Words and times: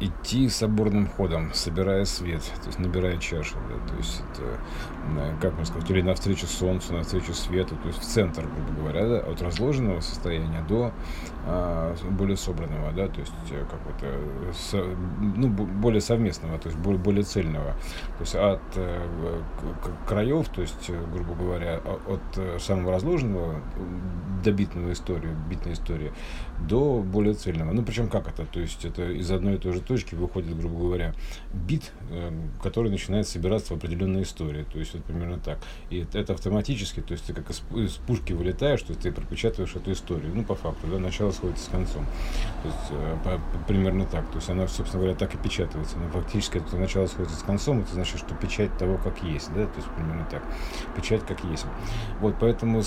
идти 0.00 0.48
соборным 0.48 1.06
ходом, 1.06 1.52
собирая 1.52 2.04
свет, 2.06 2.42
то 2.62 2.66
есть 2.66 2.78
набирая 2.78 3.18
чашу, 3.18 3.56
да, 3.68 3.88
то 3.88 3.96
есть 3.96 4.22
это, 4.32 5.38
как 5.40 5.52
можно 5.52 5.66
сказать, 5.66 5.90
или 5.90 6.00
навстречу 6.00 6.46
солнцу, 6.46 6.94
навстречу 6.94 7.34
свету, 7.34 7.76
то 7.76 7.88
есть 7.88 8.00
в 8.00 8.04
центр, 8.04 8.46
грубо 8.46 8.80
говоря, 8.80 9.08
да, 9.08 9.18
от 9.18 9.42
разложенного 9.42 10.00
состояния 10.00 10.64
до 10.68 10.92
а, 11.46 11.94
более 12.10 12.36
собранного, 12.36 12.92
да, 12.92 13.08
то 13.08 13.20
есть 13.20 13.32
э, 13.50 13.64
как 13.70 13.80
это, 13.96 14.54
со, 14.54 14.84
ну, 15.20 15.48
более 15.48 16.00
совместного, 16.00 16.58
то 16.58 16.68
есть 16.68 16.80
более, 16.80 17.00
более 17.00 17.22
цельного, 17.22 17.72
то 18.18 18.20
есть 18.20 18.34
от 18.34 18.60
э, 18.76 19.06
краев, 20.06 20.48
то 20.48 20.62
есть, 20.62 20.88
э, 20.88 21.04
грубо 21.12 21.34
говоря, 21.34 21.80
от 22.06 22.62
самого 22.62 22.92
разложенного 22.92 23.60
до 24.42 24.52
битного 24.52 24.92
истории, 24.92 25.30
битной 25.48 25.74
истории, 25.74 26.12
до 26.58 27.00
более 27.00 27.34
цельного. 27.34 27.72
Ну, 27.72 27.82
причем 27.82 28.08
как 28.08 28.28
это? 28.28 28.46
То 28.46 28.60
есть 28.60 28.84
это 28.84 29.10
из 29.10 29.30
одной 29.30 29.54
и 29.54 29.58
той 29.58 29.72
же 29.72 29.80
точки 29.90 30.14
выходит, 30.14 30.56
грубо 30.56 30.78
говоря, 30.78 31.14
бит, 31.52 31.90
который 32.62 32.92
начинает 32.92 33.26
собираться 33.26 33.74
в 33.74 33.78
определенной 33.78 34.22
истории. 34.22 34.64
То 34.72 34.78
есть 34.78 34.94
вот 34.94 35.02
примерно 35.02 35.38
так. 35.40 35.58
И 35.90 36.06
это 36.12 36.32
автоматически, 36.32 37.00
то 37.00 37.12
есть 37.12 37.24
ты 37.24 37.34
как 37.34 37.50
из, 37.50 37.58
пушки 38.06 38.32
вылетаешь, 38.32 38.82
то 38.82 38.90
есть 38.90 39.00
ты 39.00 39.10
пропечатываешь 39.10 39.74
эту 39.74 39.90
историю. 39.90 40.30
Ну, 40.32 40.44
по 40.44 40.54
факту, 40.54 40.86
да, 40.86 41.00
начало 41.00 41.32
сходится 41.32 41.64
с 41.64 41.68
концом. 41.68 42.06
То 42.62 42.68
есть 42.68 42.90
э, 42.90 43.16
по, 43.24 43.64
примерно 43.66 44.06
так. 44.06 44.30
То 44.30 44.36
есть 44.36 44.48
она, 44.48 44.68
собственно 44.68 45.02
говоря, 45.02 45.18
так 45.18 45.34
и 45.34 45.38
печатается. 45.38 45.98
Но 45.98 46.08
фактически 46.10 46.58
это 46.58 46.76
начало 46.76 47.08
сходится 47.08 47.36
с 47.36 47.42
концом, 47.42 47.80
это 47.80 47.92
значит, 47.92 48.20
что 48.20 48.32
печать 48.36 48.76
того, 48.78 48.96
как 48.96 49.20
есть, 49.24 49.52
да, 49.54 49.66
то 49.66 49.76
есть 49.76 49.88
примерно 49.96 50.24
так. 50.30 50.44
Печать 50.94 51.26
как 51.26 51.42
есть. 51.42 51.66
Вот, 52.20 52.36
поэтому 52.38 52.84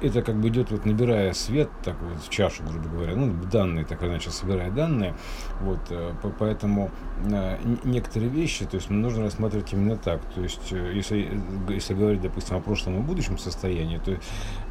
это 0.00 0.22
как 0.22 0.36
бы 0.36 0.48
идет 0.48 0.70
вот 0.70 0.84
набирая 0.84 1.32
свет, 1.32 1.68
так 1.82 2.00
вот 2.00 2.22
в 2.22 2.28
чашу, 2.28 2.62
грубо 2.62 2.88
говоря, 2.88 3.16
ну, 3.16 3.34
данные, 3.50 3.84
так 3.84 4.04
иначе, 4.04 4.30
собирая 4.30 4.70
данные. 4.70 5.16
Вот, 5.62 5.80
э, 5.90 6.14
поэтому 6.30 6.90
э, 7.24 7.58
некоторые 7.84 8.30
вещи, 8.30 8.64
то 8.64 8.76
есть 8.76 8.90
нужно 8.90 9.24
рассматривать 9.24 9.72
именно 9.72 9.96
так. 9.96 10.20
То 10.34 10.42
есть, 10.42 10.70
если, 10.70 11.40
если 11.68 11.94
говорить, 11.94 12.20
допустим, 12.20 12.56
о 12.56 12.60
прошлом 12.60 12.98
и 12.98 13.02
будущем 13.02 13.38
состоянии, 13.38 13.98
то, 13.98 14.16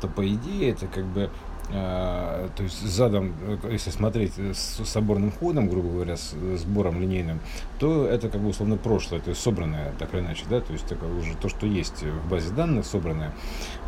то 0.00 0.08
по 0.08 0.26
идее 0.26 0.70
это 0.70 0.86
как 0.86 1.04
бы 1.06 1.30
то 1.70 2.62
есть 2.62 2.82
задом, 2.82 3.34
если 3.70 3.90
смотреть 3.90 4.32
с 4.38 4.84
соборным 4.84 5.30
ходом, 5.30 5.68
грубо 5.68 5.88
говоря, 5.88 6.16
с 6.16 6.34
сбором 6.56 7.00
линейным, 7.00 7.40
то 7.78 8.06
это 8.06 8.28
как 8.28 8.40
бы 8.40 8.48
условно 8.48 8.76
прошлое, 8.76 9.20
то 9.20 9.30
есть 9.30 9.40
собранное, 9.40 9.92
так 9.98 10.12
или 10.14 10.20
иначе, 10.20 10.44
да, 10.50 10.60
то 10.60 10.72
есть 10.72 10.90
это 10.90 11.06
уже 11.06 11.36
то, 11.36 11.48
что 11.48 11.66
есть 11.66 12.02
в 12.02 12.28
базе 12.28 12.52
данных 12.52 12.86
собранное. 12.86 13.32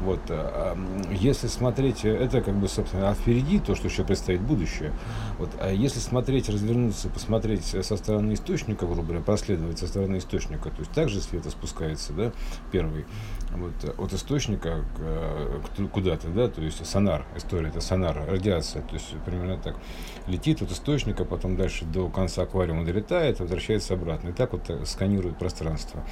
Вот, 0.00 0.20
а, 0.28 0.76
если 1.10 1.48
смотреть, 1.48 2.04
это 2.04 2.40
как 2.40 2.54
бы, 2.54 2.68
собственно, 2.68 3.10
а 3.10 3.14
впереди 3.14 3.58
то, 3.58 3.74
что 3.74 3.88
еще 3.88 4.04
предстоит 4.04 4.40
будущее. 4.40 4.92
Вот, 5.38 5.50
а 5.58 5.72
если 5.72 5.98
смотреть, 5.98 6.48
развернуться, 6.48 7.08
посмотреть 7.08 7.64
со 7.64 7.96
стороны 7.96 8.34
источника, 8.34 8.86
грубо 8.86 9.02
говоря, 9.02 9.22
проследовать 9.22 9.78
со 9.78 9.86
стороны 9.86 10.18
источника, 10.18 10.70
то 10.70 10.78
есть 10.78 10.92
также 10.92 11.20
свет 11.20 11.44
спускается, 11.50 12.12
да, 12.12 12.32
первый, 12.70 13.06
вот, 13.50 13.98
от 13.98 14.12
источника 14.12 14.84
куда-то, 15.92 16.28
да, 16.28 16.48
то 16.48 16.62
есть 16.62 16.84
сонар, 16.86 17.26
история 17.36 17.71
это 17.72 17.80
сонар, 17.80 18.24
радиация, 18.28 18.82
то 18.82 18.94
есть 18.94 19.14
примерно 19.24 19.58
так. 19.58 19.76
Летит 20.26 20.62
от 20.62 20.70
источника, 20.70 21.24
потом 21.24 21.56
дальше 21.56 21.84
до 21.84 22.08
конца 22.08 22.42
аквариума 22.42 22.84
долетает, 22.84 23.40
возвращается 23.40 23.94
обратно. 23.94 24.28
И 24.28 24.32
так 24.32 24.52
вот 24.52 24.70
э, 24.70 24.84
сканирует 24.84 25.38
пространство. 25.38 26.04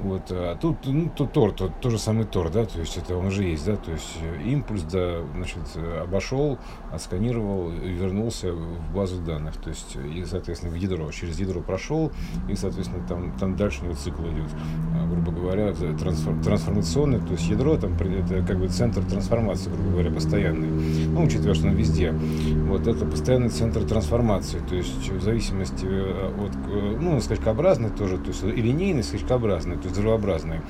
Вот, 0.00 0.30
а 0.30 0.56
тут, 0.56 0.86
ну, 0.86 1.10
тут 1.14 1.32
Тор, 1.32 1.52
то, 1.52 1.68
то 1.68 1.90
же 1.90 1.98
самый 1.98 2.24
Тор, 2.24 2.50
да, 2.50 2.64
то 2.64 2.78
есть 2.78 2.96
это 2.96 3.16
он 3.16 3.26
уже 3.26 3.44
есть, 3.44 3.66
да, 3.66 3.76
то 3.76 3.90
есть 3.90 4.18
э, 4.22 4.42
импульс, 4.44 4.82
да, 4.82 5.22
значит, 5.34 5.58
обошел, 6.00 6.58
отсканировал 6.92 7.70
вернулся 7.70 8.52
в 8.52 8.94
базу 8.94 9.20
данных, 9.20 9.56
то 9.56 9.70
есть, 9.70 9.96
и, 9.96 10.24
соответственно, 10.24 10.72
в 10.72 10.76
ядро, 10.76 11.10
через 11.10 11.38
ядро 11.38 11.60
прошел, 11.60 12.12
и, 12.48 12.54
соответственно, 12.54 13.06
там, 13.06 13.32
там 13.38 13.56
дальше 13.56 13.82
него 13.82 13.94
цикл 13.94 14.22
идет, 14.22 14.50
а, 14.94 15.06
грубо 15.06 15.32
говоря, 15.32 15.72
трансформ, 15.72 16.42
трансформационный, 16.42 17.20
то 17.20 17.32
есть 17.32 17.48
ядро, 17.48 17.76
там, 17.76 17.94
это 17.94 18.42
как 18.46 18.58
бы 18.58 18.68
центр 18.68 19.02
трансформации, 19.04 19.70
грубо 19.70 19.90
говоря, 19.90 20.10
постоянный, 20.10 20.89
ну, 21.06 21.24
учитывая, 21.24 21.54
что 21.54 21.66
он 21.66 21.74
везде, 21.74 22.12
вот, 22.12 22.86
это 22.86 23.04
постоянный 23.04 23.48
центр 23.48 23.84
трансформации, 23.84 24.60
то 24.68 24.74
есть, 24.74 25.10
в 25.10 25.22
зависимости 25.22 25.86
э, 25.86 26.32
от, 26.38 26.52
э, 26.68 26.98
ну, 27.00 27.20
скачкообразный 27.20 27.90
тоже, 27.90 28.18
то 28.18 28.28
есть, 28.28 28.42
и 28.42 28.60
линейный, 28.60 29.02
скачкообразный, 29.02 29.76
то 29.76 29.84
есть, 29.84 29.96
взрывообразный. 29.96 30.60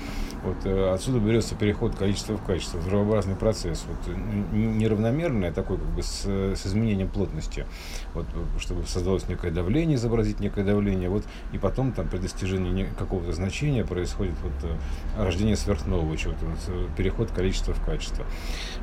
Вот 0.42 0.64
э, 0.64 0.92
отсюда 0.92 1.19
берется 1.19 1.54
переход 1.54 1.94
количества 1.94 2.36
в 2.36 2.42
качество, 2.42 2.78
взрывообразный 2.78 3.34
процесс, 3.34 3.84
вот, 3.86 4.16
неравномерный, 4.53 5.53
такой 5.53 5.76
как 5.76 5.88
бы 5.88 6.03
с, 6.03 6.25
с 6.25 6.66
изменением 6.66 7.08
плотности, 7.08 7.66
вот, 8.14 8.26
чтобы 8.58 8.84
создалось 8.87 9.28
некое 9.28 9.50
давление, 9.50 9.97
изобразить 9.97 10.41
некое 10.41 10.64
давление, 10.64 11.08
вот, 11.08 11.25
и 11.52 11.58
потом 11.58 11.92
там 11.92 12.08
при 12.08 12.19
достижении 12.19 12.88
какого-то 12.98 13.32
значения 13.32 13.84
происходит 13.84 14.34
вот, 14.42 14.70
рождение 15.19 15.56
сверхнового 15.56 16.16
чего-то, 16.16 16.47
вот, 16.47 16.97
переход 16.97 17.31
количества 17.31 17.75
в 17.75 17.84
качество. 17.84 18.25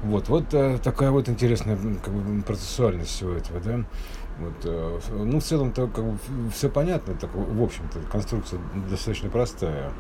Вот, 0.03 0.29
вот 0.29 0.49
такая 0.83 1.11
вот 1.11 1.26
интересная 1.29 1.77
как 2.03 2.13
бы, 2.13 2.41
процессуальность 2.41 3.11
всего 3.11 3.33
этого, 3.33 3.59
да. 3.59 3.85
Вот, 4.39 5.01
ну, 5.09 5.39
в 5.39 5.43
целом-то 5.43 5.88
как 5.88 6.05
бы 6.05 6.17
все 6.53 6.69
понятно, 6.69 7.15
так, 7.15 7.31
в 7.33 7.63
общем-то, 7.63 7.99
конструкция 8.11 8.59
достаточно 8.89 9.29
простая. 9.29 9.91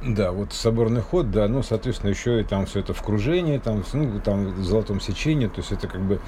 Да, 0.00 0.30
вот 0.30 0.52
соборный 0.52 1.00
ход, 1.00 1.32
да, 1.32 1.48
ну, 1.48 1.64
соответственно, 1.64 2.10
еще 2.10 2.40
и 2.40 2.44
там 2.44 2.66
все 2.66 2.80
это 2.80 2.94
в 2.94 3.02
кружении, 3.02 3.58
там, 3.58 3.82
ну, 3.92 4.20
там 4.20 4.46
в 4.46 4.62
золотом 4.62 5.00
сечении, 5.00 5.48
то 5.48 5.56
есть 5.56 5.72
это 5.72 5.88
как 5.88 6.00
бы 6.02 6.20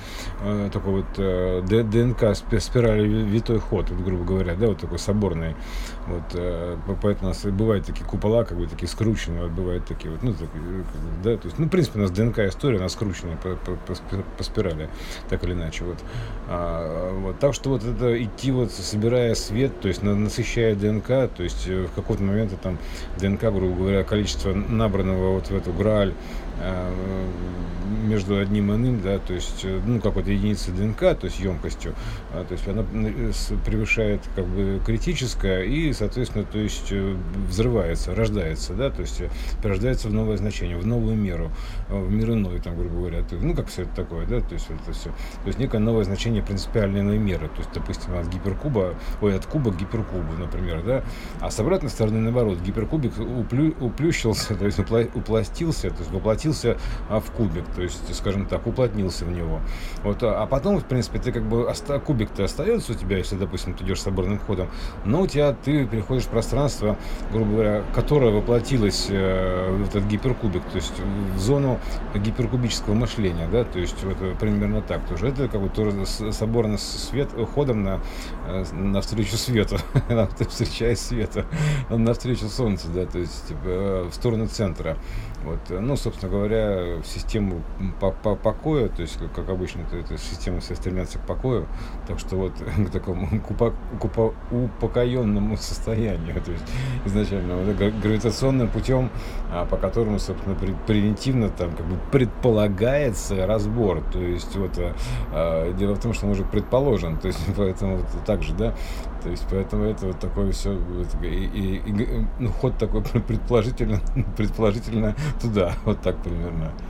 э, 0.42 0.70
такой 0.72 1.03
вот 1.03 1.06
э, 1.19 1.62
ДНК 1.62 2.34
спирали 2.60 3.06
витой 3.06 3.60
ход, 3.60 3.88
вот, 3.91 4.04
грубо 4.04 4.25
говоря, 4.25 4.56
да, 4.56 4.66
вот 4.66 4.78
такой 4.78 4.98
соборный, 4.98 5.54
вот, 6.08 6.22
э, 6.34 6.76
поэтому 7.00 7.31
у 7.31 7.32
нас 7.32 7.44
бывают 7.44 7.86
такие 7.86 8.04
купола, 8.04 8.42
как 8.42 8.58
бы 8.58 8.66
такие 8.66 8.88
скрученные, 8.88 9.47
бывают 9.47 9.84
такие 9.84 10.10
вот, 10.10 10.22
ну, 10.25 10.34
так, 10.34 10.48
да, 11.22 11.37
то 11.37 11.47
есть, 11.47 11.60
ну, 11.60 11.66
в 11.66 11.69
принципе, 11.69 12.00
у 12.00 12.02
нас 12.02 12.10
ДНК 12.10 12.41
история, 12.41 12.78
она 12.78 12.88
скрученная 12.88 13.37
по, 13.37 13.50
по, 13.50 13.76
по, 14.37 14.42
спирали, 14.42 14.91
так 15.28 15.44
или 15.44 15.52
иначе, 15.52 15.84
вот, 15.84 15.98
а, 16.48 17.12
вот, 17.20 17.38
так 17.38 17.54
что 17.54 17.70
вот 17.70 17.84
это 17.84 18.20
идти 18.20 18.50
вот, 18.50 18.72
собирая 18.72 19.37
свет, 19.37 19.81
то 19.81 19.87
есть 19.87 20.02
насыщая 20.02 20.75
ДНК, 20.75 21.06
то 21.06 21.44
есть 21.44 21.69
э, 21.69 21.84
в 21.84 21.92
какой-то 21.92 22.25
момент 22.25 22.50
там 22.60 22.76
ДНК, 23.20 23.52
грубо 23.60 23.76
говоря, 23.76 24.04
количество 24.04 24.54
набранного 24.54 25.34
вот 25.34 25.50
в 25.50 25.54
эту 25.54 25.72
грааль 25.72 26.15
Э, 26.60 27.26
между 28.06 28.38
одним 28.38 28.71
и 28.71 28.76
иным, 28.76 29.00
да, 29.03 29.19
то 29.19 29.32
есть, 29.32 29.65
э, 29.65 29.81
ну, 29.84 30.00
как 30.00 30.15
вот 30.15 30.26
единица 30.28 30.71
ДНК, 30.71 31.00
то 31.00 31.25
есть 31.25 31.41
емкостью, 31.41 31.94
а, 32.32 32.44
то 32.44 32.53
есть 32.53 32.66
она 32.69 32.84
превышает 33.66 34.20
как 34.37 34.47
бы 34.47 34.81
критическое 34.87 35.62
и, 35.62 35.93
соответственно, 35.93 36.44
то 36.44 36.59
есть 36.59 36.88
э, 36.93 37.16
взрывается, 37.49 38.15
рождается, 38.15 38.75
да, 38.75 38.91
то 38.91 39.00
есть 39.00 39.22
рождается 39.62 40.09
в 40.09 40.12
новое 40.12 40.37
значение, 40.37 40.76
в 40.76 40.87
новую 40.87 41.16
меру, 41.16 41.50
в 41.88 42.10
мир 42.10 42.31
иной, 42.31 42.60
там, 42.60 42.78
грубо 42.78 42.97
говоря, 42.97 43.25
ну, 43.32 43.54
как 43.54 43.66
все 43.66 43.82
это 43.82 43.97
такое, 43.97 44.25
да, 44.25 44.41
то 44.41 44.54
есть 44.54 44.66
это 44.70 44.93
все, 44.93 45.09
то 45.09 45.47
есть 45.47 45.59
некое 45.59 45.78
новое 45.78 46.04
значение 46.04 46.43
принципиальной 46.43 47.00
иной 47.00 47.19
меры, 47.19 47.49
то 47.49 47.59
есть, 47.59 47.70
допустим, 47.75 48.15
от 48.16 48.28
гиперкуба, 48.28 48.94
ой, 49.20 49.37
от 49.37 49.47
куба 49.47 49.72
к 49.72 49.76
гиперкубу, 49.76 50.32
например, 50.38 50.82
да, 50.84 51.04
а 51.41 51.50
с 51.50 51.59
обратной 51.59 51.91
стороны, 51.91 52.20
наоборот, 52.20 52.60
гиперкубик 52.60 53.19
уплю, 53.50 53.75
уплющился, 53.81 54.55
то 54.55 54.65
есть 54.65 54.78
упластился, 54.78 55.91
то 55.91 55.99
есть 55.99 56.11
воплотился 56.11 56.78
а, 57.09 57.21
в 57.21 57.31
кубик, 57.33 57.65
то 57.75 57.83
есть, 57.83 58.15
скажем 58.15 58.47
так, 58.47 58.66
уплотнился 58.66 59.25
в 59.25 59.33
него. 59.33 59.61
Вот, 60.03 60.22
а, 60.22 60.43
а 60.43 60.47
потом, 60.47 60.78
в 60.78 60.84
принципе, 60.84 61.19
ты 61.19 61.33
как 61.33 61.44
бы 61.44 61.72
кубик-то 62.05 62.44
остается 62.44 62.93
у 62.93 62.94
тебя, 62.94 63.19
если, 63.19 63.37
допустим, 63.37 63.75
ты 63.75 63.84
идешь 63.84 64.00
соборным 64.00 64.38
ходом, 64.38 64.69
но 65.05 65.22
у 65.22 65.27
тебя 65.27 65.53
ты 65.53 65.87
переходишь 65.87 66.25
в 66.25 66.28
пространство, 66.28 66.97
грубо 67.33 67.53
говоря, 67.53 67.84
которое 67.94 68.31
воплотилось 68.31 69.06
э, 69.11 69.71
в 69.71 69.88
этот 69.88 70.05
гиперкубик, 70.05 70.65
то 70.65 70.77
есть 70.77 70.94
в 71.34 71.38
зону 71.38 71.78
гиперкубического 72.15 72.94
мышления, 72.94 73.49
да, 73.50 73.65
то 73.65 73.78
есть 73.78 74.03
вот 74.05 74.17
примерно 74.38 74.82
так 74.82 75.06
тоже. 75.06 75.28
Это 75.28 75.49
как 75.49 75.61
бы 75.61 75.69
тоже 75.69 76.06
соборный 76.06 76.78
свет, 76.78 77.31
ходом 77.55 77.82
на, 77.82 78.00
э, 78.47 78.65
навстречу 78.72 79.37
свету, 79.37 79.79
встречая 80.49 80.94
света, 80.94 81.46
навстречу 81.91 82.49
солнцу, 82.49 82.88
да, 82.94 83.06
то 83.06 83.19
есть 83.19 83.39
типа, 83.48 83.60
э, 83.64 84.08
в 84.10 84.14
сторону 84.14 84.46
центра. 84.46 84.96
Вот, 85.44 85.58
ну, 85.70 85.96
собственно 85.96 86.31
говоря, 86.31 86.98
в 87.02 87.06
систему 87.06 87.62
по 87.98 88.06
-по 88.06 88.37
покоя, 88.37 88.88
то 88.88 89.00
есть, 89.00 89.19
как, 89.34 89.48
обычно, 89.48 89.84
то 89.90 89.96
эта 89.96 90.19
система 90.19 90.60
все 90.60 90.75
стремятся 90.75 91.19
к 91.19 91.26
покою, 91.26 91.66
так 92.06 92.19
что 92.19 92.37
вот 92.37 92.52
к 92.88 92.90
такому 92.90 93.40
купа, 93.40 93.72
купа, 93.98 94.34
упокоенному 94.50 95.56
состоянию, 95.56 96.40
то 96.44 96.52
есть 96.52 96.64
изначально 97.06 97.56
вот, 97.56 97.75
гравитационным 97.75 98.69
путем, 98.69 99.10
а, 99.50 99.64
по 99.64 99.78
которому, 99.78 100.19
собственно, 100.19 100.54
превентивно 100.86 101.48
там 101.48 101.75
как 101.75 101.86
бы 101.86 101.96
предполагается 102.12 103.46
разбор, 103.46 104.02
то 104.12 104.19
есть 104.19 104.54
вот 104.56 104.78
а, 104.78 104.94
а, 105.32 105.72
дело 105.72 105.94
в 105.94 106.00
том, 106.00 106.12
что 106.12 106.26
он 106.26 106.32
уже 106.32 106.44
предположен, 106.44 107.16
то 107.16 107.28
есть 107.28 107.40
поэтому 107.56 107.96
вот 107.96 108.06
так 108.26 108.43
же, 108.43 108.52
да, 108.52 108.75
то 109.22 109.28
есть, 109.28 109.46
поэтому 109.50 109.84
это 109.84 110.06
вот 110.06 110.19
такое 110.19 110.50
все, 110.52 110.78
и, 111.22 111.26
и, 111.26 111.76
и, 111.76 112.26
ну, 112.38 112.50
ход 112.50 112.78
такой 112.78 113.02
предположительно, 113.31 114.00
предположительно 114.37 115.15
туда, 115.41 115.73
вот 115.85 116.00
так 116.03 116.21
примерно. 116.21 116.73